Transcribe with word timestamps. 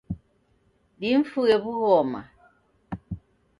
Dimfuye 0.99 1.55
wughoma 1.63 2.21